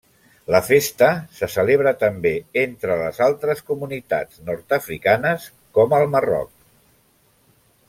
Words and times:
La 0.53 0.59
festa 0.67 1.09
se 1.39 1.49
celebra 1.55 1.93
també 2.03 2.31
entre 2.61 2.97
les 3.03 3.21
altres 3.27 3.61
comunitats 3.69 4.41
nord-africanes, 4.49 5.47
com 5.79 5.97
al 6.01 6.09
Marroc. 6.17 6.53